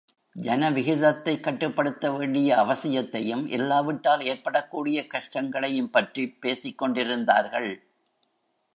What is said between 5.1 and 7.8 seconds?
கஷ்டங்களையும் பற்றிப் பேசிக் கொண்டிருந்தார்கள்.